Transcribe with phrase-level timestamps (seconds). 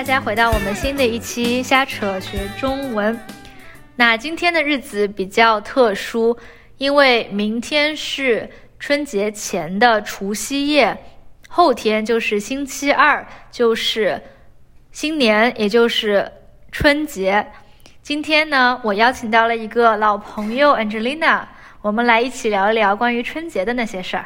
[0.00, 3.20] 大家回到我们新的一期瞎扯学中文。
[3.96, 6.34] 那今天的日子比较特殊，
[6.78, 8.48] 因为明天是
[8.78, 10.96] 春节前的除夕夜，
[11.50, 14.22] 后天就是星期二，就是
[14.90, 16.32] 新年，也就是
[16.72, 17.48] 春节。
[18.00, 21.42] 今天呢，我邀请到了一个老朋友 Angelina，
[21.82, 24.24] 我们来一起聊一聊关于春节的那些事儿。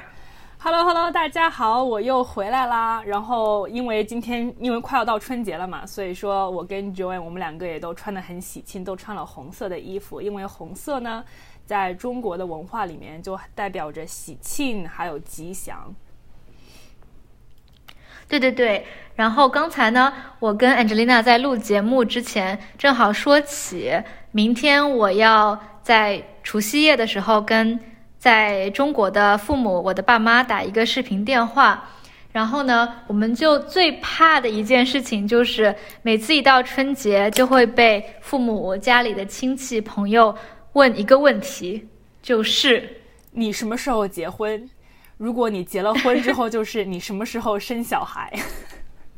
[0.67, 3.03] Hello，Hello，大家好，我又回来啦。
[3.05, 10.23] 然后因为今天因为快要到春节了嘛，所以说我跟 Joanne 我们两个也都穿得很喜庆，都穿了红色的衣服。
[10.23, 11.23] 因为红色呢，
[11.67, 15.95] 在中国的文化里面就代表着喜庆还有吉祥。
[18.27, 18.87] 对对对。
[19.17, 23.93] 然后刚才呢，我跟 Angelina 在录节目之前，正好说起
[24.33, 27.79] 明天我要在除夕夜的时候跟。
[28.25, 31.91] 在中国的父母，我的爸妈打一个视频电话，
[32.33, 40.35] 然后呢，我们就最怕的一件事情就是，每次一到春节，就会被父母家里的亲戚朋友
[40.73, 41.87] 问一个问题，
[42.23, 42.97] 就是
[43.33, 44.71] 你什么时候结婚？
[45.19, 48.33] 如果你结了婚之后，就是你什么时候生小孩？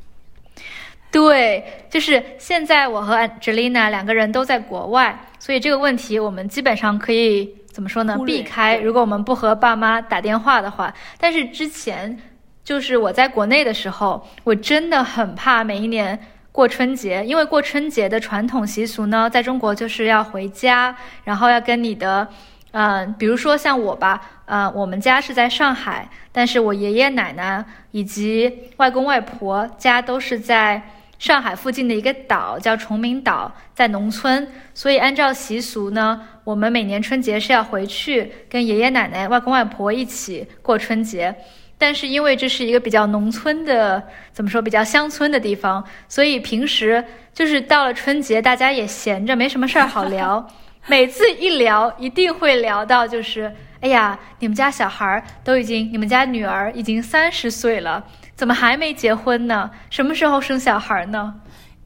[1.13, 7.55] 对，就是现在我和 Angelina 两个人都在国外，所以这个问题我们基本上可以。
[7.77, 8.19] 怎么说呢？
[8.25, 10.95] 避开，如果我们不和爸妈打电话的话。
[11.19, 12.19] 但是之前，
[12.65, 16.19] 就是我在国内的时候，我真的很怕每一年
[16.53, 22.27] 过春节，因为过春节的传统习俗呢，在中国就是要回家，然后要跟你的，
[22.71, 30.81] 嗯，比如说像我吧，呃，我们家是在上海，但是我爷爷奶奶以及外公外婆家都是在。
[31.19, 41.35] 上海附近的一个岛叫崇明岛，在农村，所以按照习俗呢，我们每年春节是要回去跟爷爷奶奶、外公外婆一起过春节。
[41.77, 44.01] 但是因为这是一个比较农村的，
[44.33, 47.05] 怎么说，比较乡村的地方，所以平时
[47.35, 50.49] 就是到了春节，大家也闲着，没什么事儿好聊。
[50.87, 58.05] 每次一聊，一定会聊到就是，哎呀，你们家小孩都已经，你们家女儿已经三十岁了。
[58.37, 59.69] 怎么还没结婚呢？
[59.91, 61.35] 什么时候生小孩呢？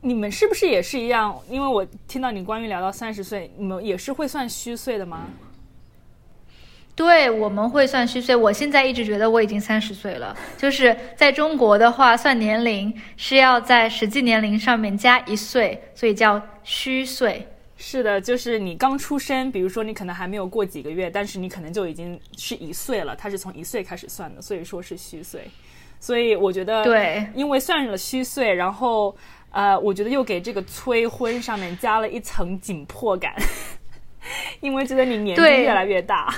[0.03, 1.39] 你们是不是也是一样？
[1.49, 5.27] 因为我听到你关于聊到三十岁，你们也是会算虚岁的吗？
[6.97, 8.37] 对，我们会算虚岁。
[8.37, 10.37] 我现在一直觉得我已经三十岁了。
[10.59, 17.47] 就是在中国的话，算年龄是要在实际年龄上面加一岁，所以叫虚岁。
[17.77, 23.17] 是的，就是你刚出生，比如说你可能还没有过几个月，但是你可能就已经是一岁了。
[23.17, 25.49] 它是从一岁开始算的，所以说是虚岁。
[25.99, 29.15] 所以我觉得，对，因为算了虚岁，然后，
[29.53, 33.35] 呃，我觉得又给这个催婚上面加了一层紧迫感，
[34.61, 36.33] 因为觉得你年纪越来越大，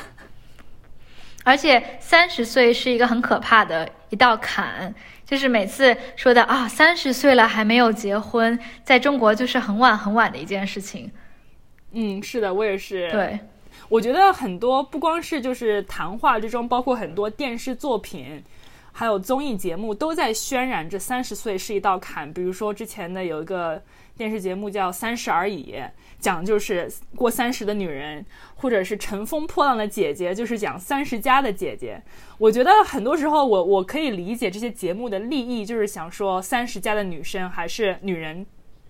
[1.44, 4.94] 而且三十岁是一个很可怕的一道坎，
[5.26, 11.10] 就是每次说的啊，三十岁了还没有结婚，在中国就是很晚很晚的一件事情。
[11.92, 13.10] 嗯，是的，我也是。
[13.10, 13.38] 对，
[13.90, 18.42] 我觉得很多不光是就是谈话之中，包括很多电视作品。
[18.92, 22.32] 还有综艺节目都在渲染这三十岁是一道坎。
[22.32, 23.82] 比如说之前的有一个
[24.16, 25.72] 电视节目叫《三十而已》，
[26.18, 28.24] 讲就是过三十的女人，
[28.56, 32.00] 或者是《乘风破浪的姐姐》，就是讲三十加的姐姐。
[32.38, 38.46] 我觉得很多时候，我我可以理解这些节目的利益，就是想说三十加的女生还是女人，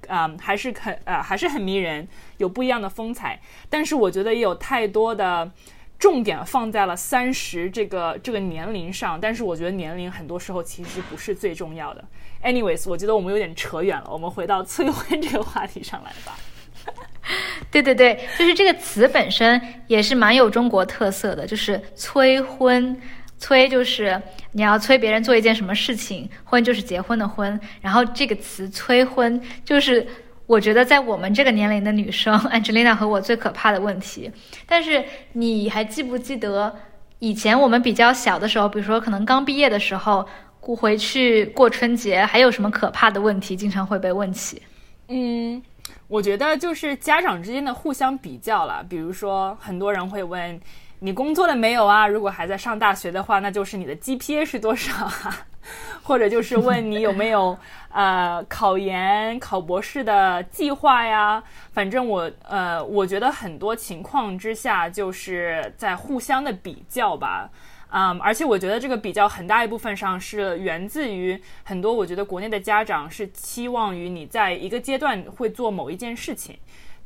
[0.09, 2.09] 啊，还是很呃还是很迷人，
[2.39, 3.41] 有不一样的风采。
[3.71, 5.53] 但是我觉得也有太多的。
[6.03, 12.05] 重点放在了三十这个这个年龄上，但是我觉得年龄很多时候其实不是最重要的。
[12.43, 16.37] Anyways，我觉得我们有点扯远了，我们回到催婚这个话题上来吧。
[17.71, 23.01] 对对对，就是这个词本身也是蛮有中国特色的，就是催婚，
[23.39, 24.21] 催就是
[24.51, 30.05] 你要催别人做一件什么事情，婚就是结婚的婚，然后这个词催婚就是。
[30.53, 34.31] 我觉得在我们这个年龄的女生， Angelina 和我最可怕的问题。
[34.67, 35.03] 但是
[35.33, 36.77] 你还记不记得
[37.21, 40.29] 以前我们比较小的时候，比如说可能刚毕业的时候，
[40.61, 44.61] 过回去过春节，还有什么可怕的问题经常会被问起？
[45.09, 45.63] 嗯，
[46.07, 48.85] 我觉得就是家长之间的互相比较了。
[48.87, 50.61] 比如说，很多人会问
[50.99, 52.07] 你工作了没有啊？
[52.07, 55.47] 如果还在上大学的话，那就是你的 GPA 是多少啊？
[56.03, 57.57] 或者就是问你有没有
[57.91, 61.43] 呃考研考博士的计划呀？
[61.73, 67.51] 反正我呃，我觉得很多情况之下就是在互相的比较吧，
[67.91, 76.59] 嗯，而且我觉得这个比较很大一部分上是源自于很多，我觉得国内的家长是期望于你在一个阶段会做某一件事情。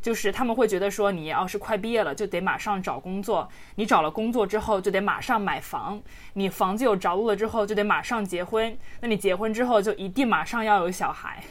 [0.06, 3.44] 就是他们会觉得说，你要是快毕业了，就得马上找工作；
[3.74, 5.98] 你找了工作之后，就得马上买房；
[6.34, 8.78] 你房子有着落了之后，就得马上结婚。
[9.00, 11.42] 那你结婚之后，就一定马上要有小孩。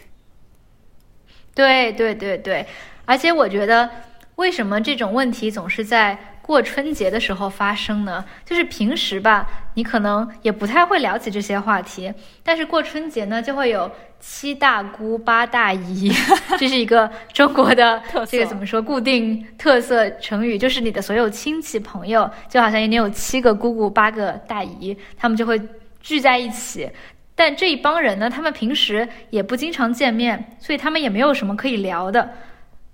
[1.54, 2.66] 对对对对，
[3.04, 3.90] 而且我觉得，
[4.38, 8.24] 为什么这种问题总是在过春节的时候发生呢？
[8.46, 12.14] 就是平时吧，你可能也不太会聊起这些话题，
[12.44, 13.90] 但是过春节呢，就会有
[14.20, 16.14] 七大姑八大姨，
[16.60, 25.60] 这是一个中国的这个怎么说固定特色成语，就是你的所有亲戚朋友，就好像你有七个姑姑八个大姨，他们就会
[26.00, 26.88] 聚在一起。
[27.34, 32.30] 但这一帮人呢，他们平时也不经常见面，所以他们也没有什么可以聊的。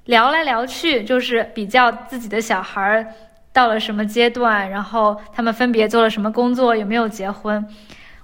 [0.05, 3.05] 聊来聊去就是比较自己的小孩儿
[3.53, 7.65] 到了什么阶段，然后他们分别做了什么工作，有没有结婚。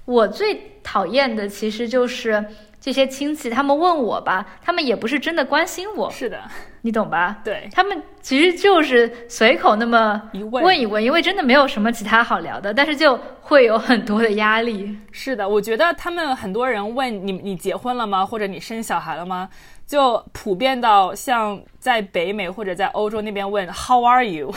[0.06, 2.46] 我最讨厌的其实就是。
[2.80, 6.40] 这些亲戚他们问我吧，他们也不是真的关心我，是的，
[6.84, 7.40] 你懂吧？
[7.44, 14.98] 对，他们其实就是随口那么一问问一问，因为真的没有什么其他好聊的，但是就会有很多的压力。
[15.12, 18.26] 是的，我觉得他们很多人问你，你结婚了吗？
[18.26, 19.50] 或者你生小孩了吗？
[19.86, 24.54] 就普遍到像在北美或者在欧洲那边问 How are you?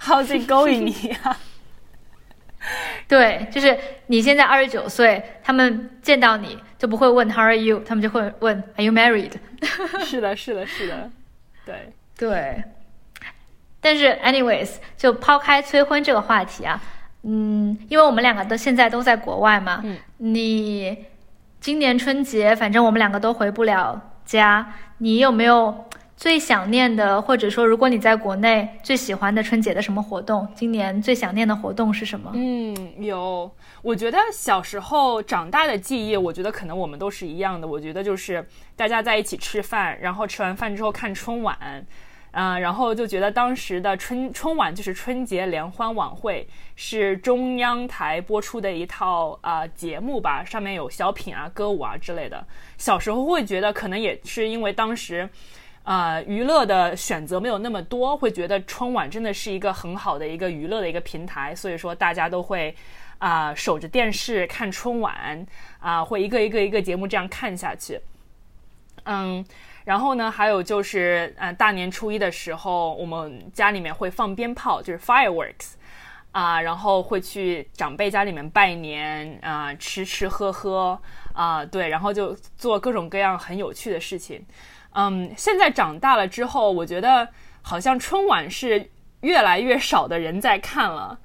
[0.00, 0.86] How's it going?
[0.86, 1.36] 一样。
[3.06, 9.32] 对，就是你现在二十九岁，他们见到你就不会问 How are you，他们就会问 Are you married？
[10.04, 11.10] 是的，是的，是的，
[11.64, 12.64] 对对。
[13.80, 16.82] 但是，anyways，就抛开催婚这个话题啊，
[17.22, 21.06] 嗯，因为我们两个都现在都在国外嘛，嗯，你
[21.60, 25.85] 今年春节反正我们两个都回不了家，你有没有？
[26.16, 30.48] 最想念的，或者说，如果你在国内最喜欢的春节的什么活动？
[30.54, 32.32] 今年最想念的活动是什么？
[32.34, 32.74] 嗯，
[33.04, 33.50] 有。
[33.82, 37.68] 我觉得小时候长大的记忆，我觉得可能我们都是一样的。
[37.68, 41.86] 我觉得就是大家在一起吃饭，然后吃完饭之后看春晚，
[42.30, 52.42] 嗯，然后就觉得当时的春春晚就是春节联欢晚会，是中央台播出的一套啊节目吧，上面有小品啊、歌舞啊之类的。
[52.78, 55.28] 小时候会觉得，可能也是因为当时。
[55.86, 62.74] 啊，娱乐的选择没有那么多，会觉得春晚真的是一个很好的一个娱乐的一个平台，所以说大家都会
[63.18, 65.46] 啊守着电视看春晚
[65.78, 68.00] 啊，会一个一个一个节目这样看下去。
[69.04, 69.46] 嗯，
[69.84, 75.74] 然后呢，还有就是呃大年初一的时候，我们家里面会放鞭炮，就是 fireworks
[76.32, 81.00] 啊，然后会去长辈家里面拜年啊，吃吃喝喝
[81.32, 84.44] 啊，对，然后就做各种各样很有趣的事情。
[84.98, 87.28] 嗯，现在长大了之后，我觉得
[87.60, 88.90] 好像春晚是
[89.20, 91.18] 越来越少的人在看了，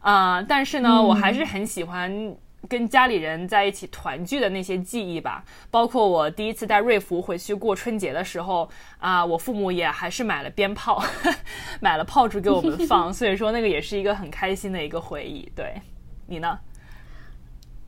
[0.00, 2.34] 啊，但是呢，我还是很喜欢
[2.66, 5.44] 跟家里人在一起团聚的那些记忆吧。
[5.70, 8.66] 包括我第一次带瑞福回去过春节的时候，
[8.98, 11.02] 啊，我父母也还是买了鞭炮，
[11.82, 15.46] 买了炮竹给我们放， 所以说那个也是一个很开心的一个回忆。
[15.54, 15.74] 对
[16.26, 16.58] 你呢？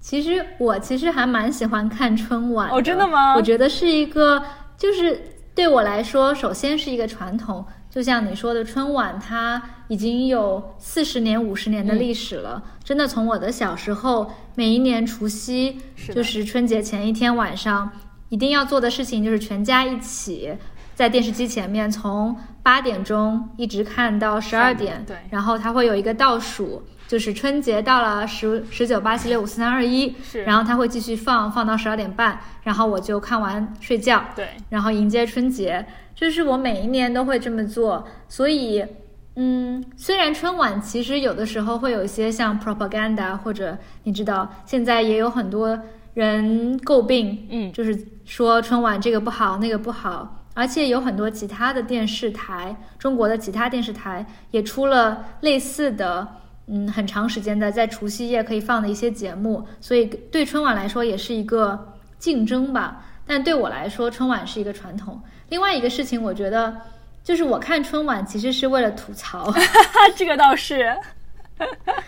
[0.01, 3.35] 其实我其实还蛮喜欢看春晚哦，真的吗？
[3.37, 4.43] 我觉得是一个。
[4.81, 5.21] 就是
[5.55, 12.63] 对我来说，首先是一个传统，就像你说的，春晚它已经有四十年、五十年的历史了。
[12.83, 15.77] 真的，从我的小时候，每一年除夕，
[16.15, 17.91] 就是春节前一天晚上，
[18.31, 20.51] 一定要做的事情就是全家一起
[20.95, 25.05] 在电视机前面，从八点钟一直看到十二点。
[25.07, 26.83] 对，然后它会有一个倒数。
[27.11, 38.07] 就是春节到了十十九八七六五四三二一，是，然后他会继续放放到十二点半，然后我就看完睡觉，对，然后迎接春节，就是我每一年都会这么做。
[38.29, 38.87] 所以，
[39.35, 45.77] 嗯，虽然春晚其实有的时候会有一些像 propaganda，或者你知道，现在也有很多
[46.15, 56.37] 人诟病，嗯，就是说春晚这个不好那个不好，而且有很多其他的电视台，中国的其他电视台也出了类似的。
[56.73, 63.05] 嗯，很长时间的在除夕夜可以放的一些节目，所以对春晚来说也是一个竞争吧。
[63.27, 65.21] 但对我来说，春晚是一个传统。
[65.49, 66.77] 另外一个事情，我觉得
[67.25, 69.53] 就是我看春晚其实是为了吐槽，
[70.15, 70.97] 这个倒是，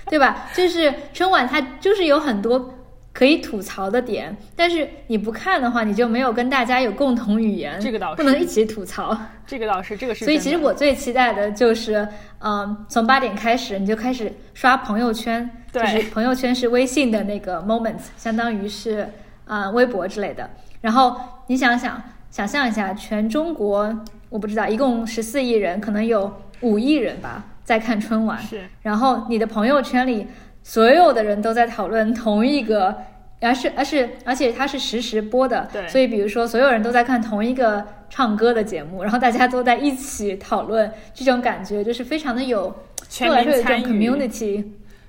[0.06, 0.48] 对吧？
[0.54, 2.72] 就是春晚它就是有很多。
[3.12, 9.16] 可以吐槽的点，但是你不看的话，你就没有跟大家有共同语言，这个倒是不能一起吐槽。
[9.46, 10.24] 这个倒是，这个是。
[10.24, 12.08] 所以其实我最期待的就是，
[12.40, 19.06] 嗯，从八点开始你就开始刷朋友圈，就是朋友圈是微信的那个 moments，相当于是
[19.44, 20.48] 啊微博之类的。
[20.80, 21.14] 然后
[21.48, 23.94] 你想想，想象一下，全中国
[24.30, 28.40] 我不知道，一共十四亿人，可能有五亿人吧在看春晚。
[28.40, 28.64] 是。
[28.80, 30.26] 然后你的朋友圈里。
[30.62, 32.96] 所有的人都在讨论同一个，
[33.40, 42.74] 而是而是而且它是实时播的，对，所以比如说所有人都在看同一个唱歌的节目，然后大家都在一起讨论，这种感觉就是非常的有，
[43.08, 44.64] 全民参与，community，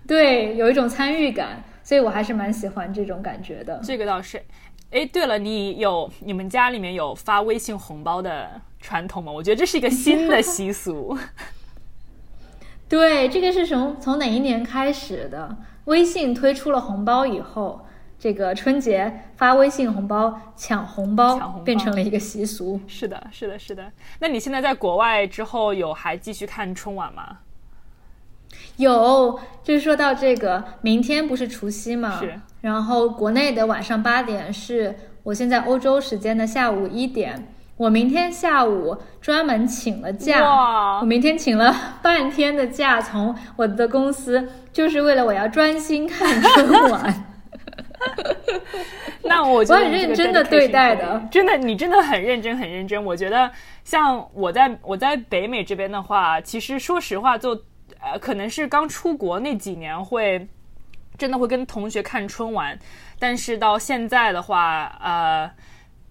[0.07, 3.79] 对，有一种参与感，所以我还是蛮喜欢这种感觉的。
[3.83, 4.41] 这个倒是。
[4.91, 9.31] 哎，对了，你有你们家里面有发微信红包的传统吗？
[9.31, 11.17] 我觉得这是一个新的习俗。
[12.93, 15.57] 对，这个是从从哪一年开始的？
[15.85, 17.87] 微信推出了红包以后，
[18.19, 22.79] 这个春节发微信红包、抢红包，抢红包变成了一个习俗。
[22.85, 23.91] 是的，是的，是的。
[24.19, 27.39] 那你现在在国外之后，有还继续看春晚吗？
[28.77, 32.19] 有，就是说到这个，明天不是除夕嘛？
[32.19, 32.39] 是。
[32.61, 37.52] 然后国内的晚上八点是我现在欧洲时间的下午一点。
[37.75, 47.25] 我明天下午专门请了假，我明天请了半天的假，从我的公司，就是为了我要专心看春晚。
[49.23, 53.03] 那我觉得我很认真的对待的真的，你真的很认真，很认真。
[53.03, 53.49] 我觉得
[53.83, 57.59] 像我在我在北美这边的话，其实说实话就，
[57.99, 60.47] 呃，可能是刚出国那几年会
[61.17, 62.77] 真的会跟同学看春晚，
[63.17, 65.49] 但是到现在的话，呃。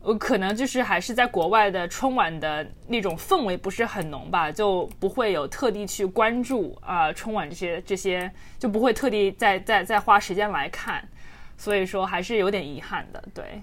[0.03, 11.09] 我可能就是还是在国外的春晚的那种氛围不是很浓吧，就不会有特地去关注啊、春晚这些这些，就不会特地再再再花时间来看，
[11.57, 13.23] 所以说还是有点遗憾的。
[13.33, 13.63] 对，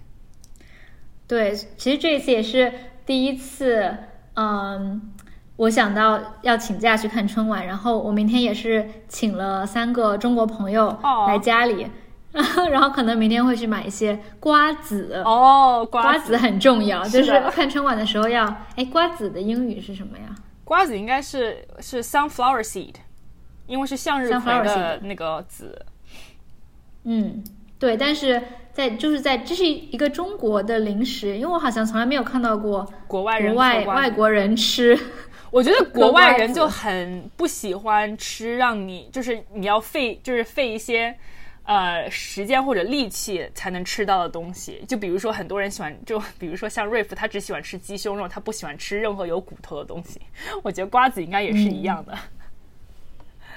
[1.28, 2.72] 对，其实这一次也是
[3.06, 3.94] 第一次，
[4.36, 5.14] 嗯，
[5.58, 11.88] 我想到要请假去看春晚，然后我明天也是请了三个中国朋友哦来家里，
[12.70, 15.22] 然后可能明天会去买一些瓜子。
[15.26, 18.46] 哦，瓜子很重要，是就是看春晚的时候要，
[18.76, 20.36] 哎，瓜子的英语是什么呀？
[20.64, 22.94] 瓜子应该是是 sunflower seed，
[23.66, 25.84] 因为是向日葵的那个籽。
[27.06, 27.44] 嗯，
[27.80, 28.40] 对，但是
[28.72, 34.98] 在就是在这是一个中国的零食，因为我好像从来没有看到过国外人国外外国人吃。
[35.50, 41.18] 我觉得国外人就 很不喜欢吃，让你就是你要费就是费一些
[41.70, 44.84] 呃时间或者力气才能吃到的东西。
[44.88, 50.20] 就比如说很多人喜欢，就 比如说像瑞夫，他只喜欢吃鸡胸肉，他不喜欢吃任何有骨头的东西。
[50.64, 52.18] 我觉得瓜子应该也是一样的。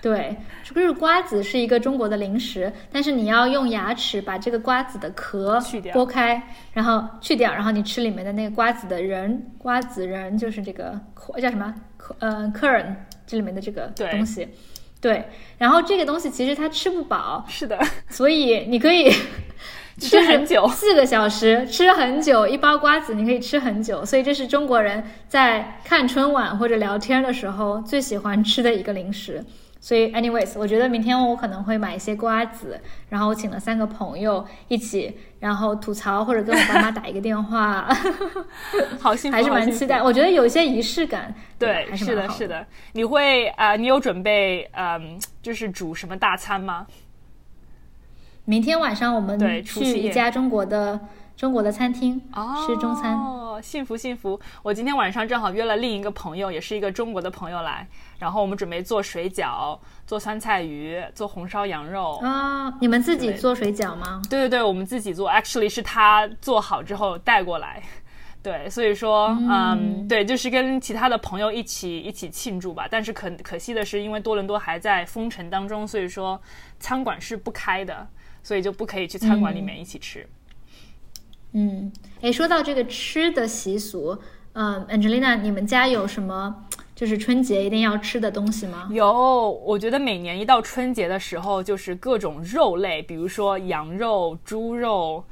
[0.02, 6.42] 对，就是瓜子是一个中国的零食，但是你要用牙齿把这个瓜子的壳剥开，
[6.72, 11.00] 然后去掉，然后你吃里面的那个瓜子的仁，瓜子仁就是这个
[11.40, 11.72] 叫什么？
[12.18, 14.44] 呃，kern 这里面的这个东西。
[14.44, 14.54] 对，
[15.58, 17.78] 然后这个东西其实它吃不饱，是的，
[18.08, 19.12] 所以你可以
[19.98, 29.44] 吃很久 四个小时吃很久，一包瓜子你可以吃很久，所以这是中国人在看春晚或者聊天的时候最喜欢吃的一个零食。
[29.84, 37.88] 所以，anyways，我觉得明天我可能会买一些瓜子，然后我请了三个朋友一起，然后吐槽或者跟我爸妈打一个电话，
[39.00, 40.00] 好幸福，还是蛮期待。
[40.00, 42.64] 我觉得有一些仪式感，对，是是的，是的。
[42.92, 46.86] 你会啊、呃你有准备嗯、就是煮什么大餐吗？
[48.44, 51.00] 明天晚上我们对去一家中国的
[51.36, 53.16] 中国的餐厅、哦吃中餐。
[53.16, 54.40] 哦，幸福幸福！
[54.62, 57.86] 我今天晚上正好约了另一个朋友，也是一个中国的朋友来，
[58.18, 62.16] 然后我们准备做水饺、做酸菜鱼、做红烧羊肉。
[62.22, 64.22] 啊，你们自己做水饺吗？
[64.30, 67.82] 对对对，我们自己做，actually 是他做好之后带过来。
[68.42, 72.88] 对，所以说，嗯，对，就是跟其他的朋友一起一起庆祝吧。
[72.90, 76.40] 但是可可惜的是，因为多伦多还在封城当中，所以说
[76.80, 78.04] 餐馆是不开的，
[78.42, 80.22] 所以就不可以去餐馆里面一起吃。
[80.22, 80.28] 嗯，
[81.52, 81.92] 嗯
[82.22, 84.18] 诶，说到这个吃的习俗，
[84.52, 88.88] 嗯，Angelina，你们家有什么就是春节一定要吃的东西吗？
[88.90, 95.24] 有，我觉得每年一到春节的时候，就是各种肉类，比如说羊肉、猪肉，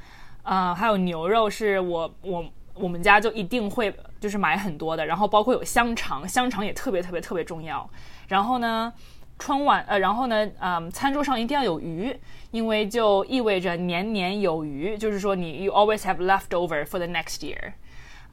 [0.43, 7.89] 啊、还有牛肉，是我我我们家就一定会就是买很多的，然后包括有香肠，香肠也特别特别特别重要。
[8.27, 8.91] 然后呢，
[9.41, 12.15] 春晚呃，然后呢，嗯，餐桌上一定要有鱼，
[12.51, 17.73] 因为就意味着年年有余，就是说你 you always have leftover for the next year，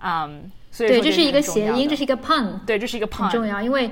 [0.03, 3.91] 嗯，所以对，这是一个谐音，这是一个 pun，对，这是一个很 pun，重要，因为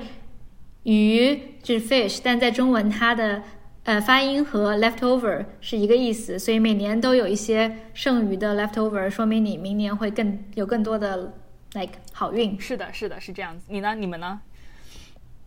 [0.83, 3.41] 鱼就是 fish，但在中文它的
[3.85, 11.33] 呃发音和 leftover 是一个意思，所以每年都有一些剩余的 leftover，说明你明年会更有更多的
[11.73, 12.61] like 好运。
[12.61, 13.65] 是的，是的，是这样子。
[13.69, 13.95] 你呢？
[13.95, 14.39] 你们呢？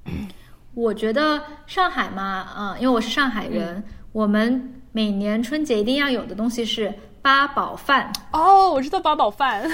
[0.75, 8.13] 我觉得上海嘛，嗯、因为我是上海人，我们每年春节一定要有的东西是八宝饭。
[8.33, 9.69] 哦，我知道八宝饭。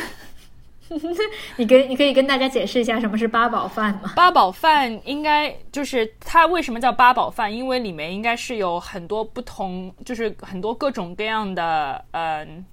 [1.56, 4.12] 你跟你可以跟大家解释一下什么是八宝饭吗？
[4.14, 7.52] 八宝饭应该就是它为什么叫八宝饭？
[7.52, 12.64] 因为里面应该是有很多不同，就是很多各种各样的，嗯、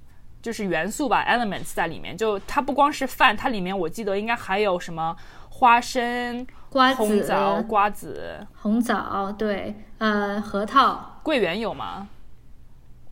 [0.43, 2.15] 就是元素吧，elements 在里面。
[2.15, 5.15] 就它不光是饭，它里面我记得应该还有什么
[5.49, 12.07] 花生、瓜红子、枣、瓜子、红枣，对，呃，核桃，桂圆有吗？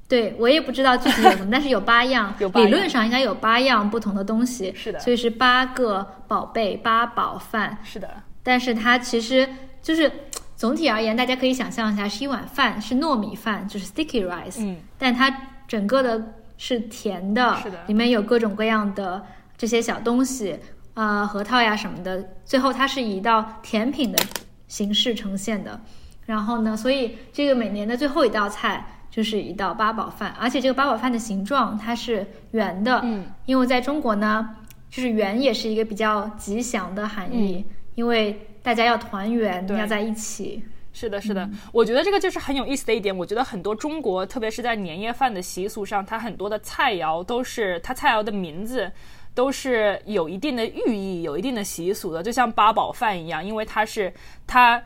[0.07, 7.77] 对我也不知道具体有什么，但是有八样， 有八样理论上应该有八样不同的东西，是的所以是八个宝贝八宝饭。
[7.83, 8.09] 是的，
[8.41, 9.47] 但是它其实
[9.83, 10.11] 就是
[10.55, 15.29] 总体而言，大家可以想象一下，是一碗饭，是糯米饭，就是 sticky rice，、嗯，但它
[15.67, 19.23] 整个的是甜的，是的里面有各种各样的
[19.55, 20.59] 这些小东西，
[21.01, 24.23] 呃，核桃呀什么的，最后它是以一道甜品的
[24.67, 25.81] 形式呈现的。
[26.27, 34.55] 然后呢，所以这个每年的最后一道菜就是一道八宝饭，而且这个八宝饭的形状它是圆的，嗯，因为在中国呢，
[34.91, 37.65] 就是圆也是一个比较吉祥的含义，
[37.95, 40.63] 因为大家要团圆，要在一起。
[40.93, 43.17] 是的，是的，我觉得这个就是很有意思的一点。
[43.17, 48.91] 我觉得很多中国，特别是在年夜饭的习俗上，它很多的菜肴都是它菜肴的名字
[49.33, 54.13] 都是有一定的寓意、有一定的习俗的，就像八宝饭一样，因为它是
[54.45, 54.81] 它。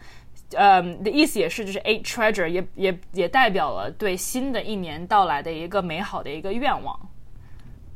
[0.58, 6.98] 嗯的意思也是，就是 eight treasure 也也也代表了对新的一年到来的一个美好的一个愿望。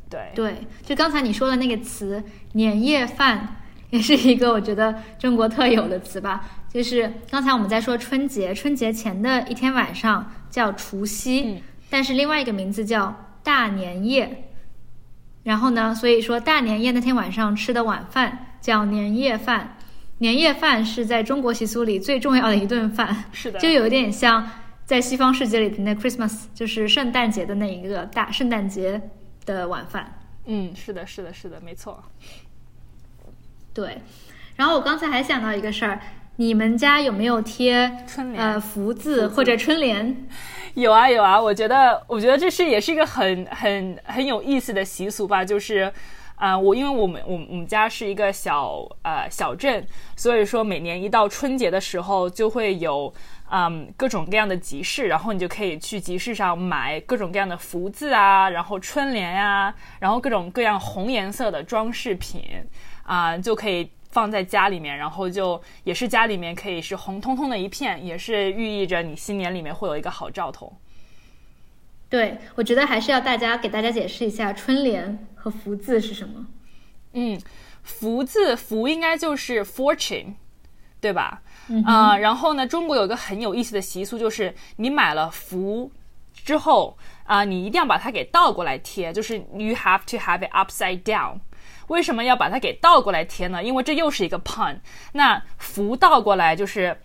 [0.10, 2.22] 对，对，就刚才你说的那个词
[2.54, 3.56] “年夜饭”，
[3.92, 6.50] 也是一个我觉得中国特有的词吧。
[6.74, 14.49] 就是刚才我们在说春节，春节前的一天晚上叫除夕，嗯但是另外一个名字叫大年夜。
[15.50, 19.76] 然后呢，所以说大年夜那天晚上吃的晚饭叫年夜饭。
[20.20, 24.48] 年夜饭是在中国习俗里最重要的一顿饭，是的，就有点像
[24.86, 29.02] 在西方世界里的那 Christmas，就是圣诞节的那一个大圣诞节
[29.44, 30.20] 的晚饭。
[30.46, 32.04] 嗯，是的，是的，是的，没错。
[33.74, 34.04] 对，
[34.56, 36.00] 然后我刚才还想到一个事儿，
[36.36, 40.28] 你们家有没有贴春联呃福字或者春联？
[40.76, 45.92] 有啊有啊，我觉得我觉得这是也是一个很很很有意思的习俗吧，就是。
[46.40, 49.86] 啊、我因为我们我们我们家是一个小呃小镇，
[50.16, 53.14] 所以说每年一到春节的时候，就会有
[53.52, 62.42] 嗯各种各样的集市，然后你就可以去集市上买各种各样的福字啊，然后春联啊，然后各种各样红颜色的装饰品
[63.04, 70.72] 啊、就可以放在家里面，然后就也是家里面可以是红彤彤的一片，也是寓意着你新年里面会有一个好兆头。
[72.10, 76.48] 对，我觉得还是要大家给大家解释一下春联和福字是什么。
[77.14, 77.40] 嗯，
[77.84, 80.34] 福字福应该就是 fortune，
[81.00, 81.42] 对吧？
[81.68, 85.92] 嗯啊、然后呢，中国有一个很有意思的习俗，就是你买了福
[86.34, 91.40] 之后啊、你一定要把它给倒过来贴，就是 you have to have it upside down。
[91.88, 93.64] 为什么要把它给倒过来贴呢？
[93.64, 94.78] 因为这又是一个 pun。
[95.14, 96.96] 那福倒过来就是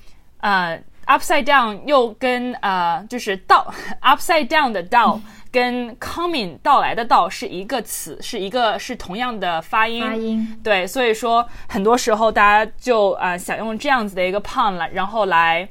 [0.40, 3.72] 呃 upside down 又跟呃就是倒
[4.02, 10.02] upside down 的倒跟 coming 到来的到是一个词，是一个是同样的发音。
[10.02, 15.68] 发音对，所以说很多时候大家就呃想用这样子的一个 pun 来，然后来。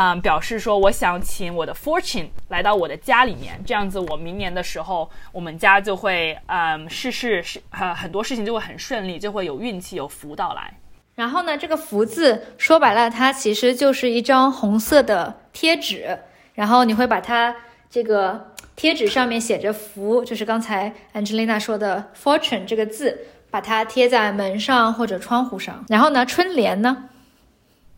[0.00, 10.72] 嗯，表示说我想请我的 fortune 来到我的家里面，这样子我明年的时候，我们家就会嗯事事是呃很多事情就会很顺利，就会有运气有福到来。
[11.16, 16.16] 然后呢，这个福字说白了，它其实就是一张红色的贴纸，
[16.54, 17.52] 然后你会把它
[17.90, 25.84] 这个贴纸上面写着福，就是刚才 Angelina 说的 fortune 这个字，把它贴在门上或者窗户上。
[25.88, 27.08] 然后呢，春联呢？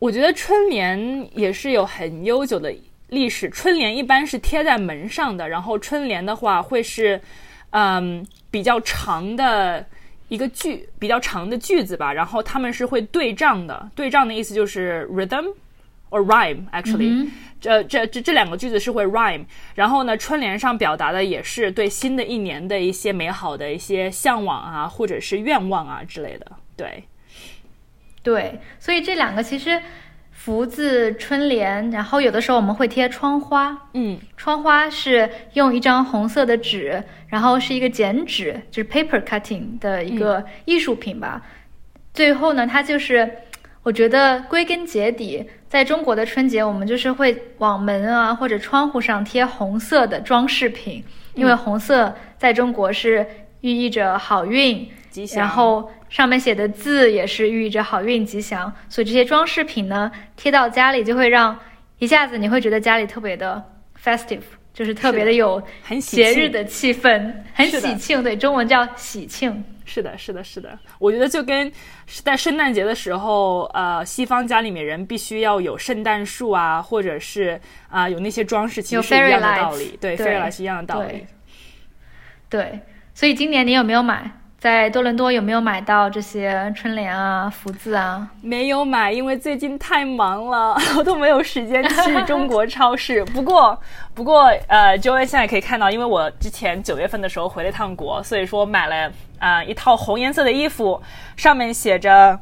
[0.01, 2.73] 我觉得春联也是有很悠久的
[3.09, 7.21] 历史，春联一般是贴在门上的，然后春联的话会是
[7.69, 9.85] 嗯比较长的。
[10.27, 13.91] 一个句比较长的句子吧，然后他们是会对仗的。
[13.93, 15.45] 对仗的意思就是 rhythm
[16.09, 19.43] or rhyme actually，、这这这这两个句子是会 rhyme。
[19.75, 26.49] 然后呢，春联上表达的也是对新的一年的一些美好的一些向往啊，或者是愿望啊之类的。
[26.77, 27.03] 对，
[28.23, 29.81] 对，所以这两个其实
[30.31, 41.41] 福字、春联，然后有的时候我们会贴窗花，嗯，窗花是用一张红色的纸，然后是一个剪纸，就是 paper cutting 的一个艺术品吧。
[42.13, 43.29] 最后呢，它就是，
[43.83, 51.03] 我觉得归根结底，在中国的春节，我们就是会往门啊或者窗户上贴红色的装饰品，
[51.33, 53.25] 因为红色在中国是
[53.61, 55.41] 寓意着好运，吉祥。
[55.41, 61.55] 然后上面写的字也是寓意着好运吉祥，所以这些装饰品呢贴到家里，就会让
[61.99, 63.63] 一下子你会觉得家里特别的
[64.03, 64.41] festive，
[64.73, 68.23] 就是特别的有很喜节日的气氛，很喜庆。
[68.23, 69.63] 对，中文叫喜庆。
[69.83, 71.69] 是的，是的，是的，我觉得就跟
[72.07, 79.97] 在圣诞节的时候，呃，西方家里面人必须要有圣诞树啊，或者是啊、有那些装饰，其实是一样的道理。
[79.99, 81.25] 对对 fairy lights 是一样的道理
[82.49, 82.69] 对。
[82.71, 82.79] 对，
[83.13, 88.29] 所以今年你有没有买在多伦多有没有买到这些春联啊、福字啊？
[88.43, 93.25] 没有买，因为最近太忙了， 我都没有时间去中国超市。
[93.33, 93.75] 不过，
[94.13, 101.01] 不过，呃，Joey 现在可以看到，因为我之前九月份的时候回了一趟国，所以说买了啊一套红颜色的衣服，
[101.35, 102.39] 上面写着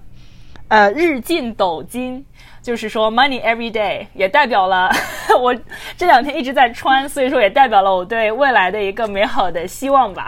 [0.67, 2.25] 呃日进斗金，
[2.61, 4.91] 就是说 money every day，也代表了
[5.39, 5.55] 我
[5.95, 10.27] 这两天一直在穿，所以说也代表了我对未来的一个美好的希望吧。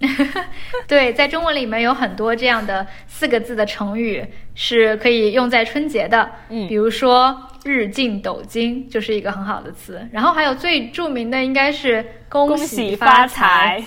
[0.86, 10.08] 对，在中文里面有很多这样的四个字的成语是可以用在春节的，嗯比如说“日进斗金”就是一个很好的词。
[10.12, 13.84] 然后还有最著名的应该是“恭恭喜喜发财财。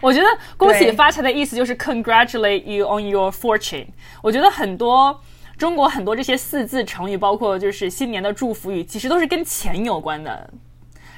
[0.00, 3.86] 我觉得恭喜发财的意思就是 congratulate you on your fortune。
[4.20, 5.18] 我觉得很多
[5.56, 10.50] 中国很多这些四字成语，包括就是新年的祝福语，其实都是跟钱有关的。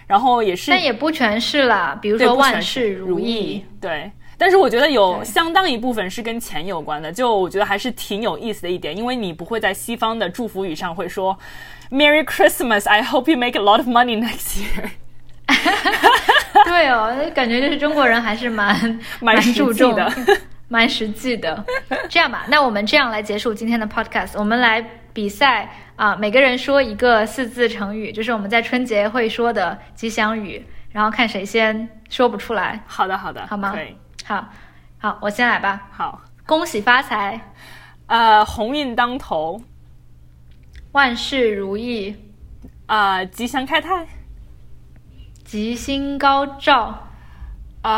[0.06, 4.10] 然后也是但也不全是啦，比如说“对不全万事如意”，对。
[4.38, 11.38] 但是我觉得有相当一部分是跟钱有关的，就我觉得还是挺有意思的一点，因为你不会在西方的祝福语上会说
[11.90, 14.90] “Merry Christmas, I hope you make a lot of money next year”。
[16.66, 20.12] 对哦，感觉就是中国人还是蛮 蛮注重的，
[20.68, 21.64] 蛮实际的。
[22.10, 24.84] 这样吧，那我们这样来结束今天的 podcast，我们来
[25.16, 32.82] 比赛啊，每个人说一个四字成语，就是我们在春节会说的吉祥语，然后看谁先说不出来。
[32.86, 34.46] 好的，好的，好吗可以，好，
[34.98, 35.88] 好，我先来吧。
[35.90, 36.20] 好。
[36.44, 37.40] 恭喜发财，
[38.08, 39.62] 呃，鸿运当头，
[40.92, 42.14] 万事如意，
[42.84, 44.06] 啊、吉祥开泰，
[45.46, 47.08] 吉星高照，
[47.80, 47.90] 啊、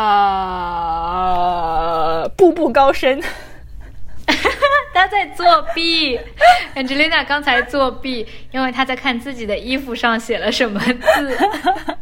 [2.37, 3.21] 步步高升。
[4.99, 6.19] 他在作弊。
[6.75, 11.39] Angelina 刚才作弊，因为她在看自己的衣服上写了什么字。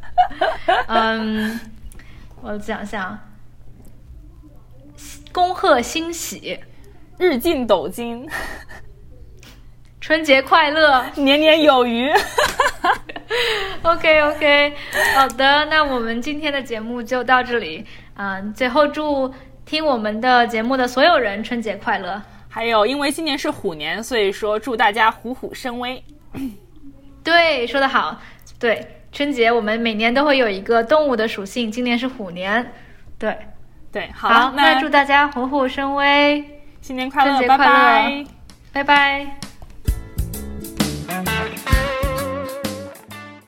[0.88, 1.61] 嗯，
[2.40, 3.18] 我想想，
[5.30, 6.59] 恭贺新喜，
[7.18, 8.26] 日进斗金，
[10.00, 11.04] 春节快乐。
[11.16, 12.11] 年年有余。
[13.82, 14.74] OK OK，
[15.14, 17.85] 好的，那我们今天的节目就到这里。
[18.14, 19.35] 嗯，最后祝
[19.66, 22.22] 听我们的节目的所有人春节快乐。
[22.57, 26.03] 还有，因为今年是虎年，所以说祝大家虎虎生威。
[27.23, 28.19] 对，说得好。
[28.59, 32.73] 对，春节我们每年都会有一个动物的属性，今年是虎年。
[33.19, 33.37] 对，
[33.92, 36.42] 对，好，好，那那祝大家虎虎生威，
[36.81, 38.25] 新年快乐，春节拜快乐拜。
[38.73, 39.56] 拜拜。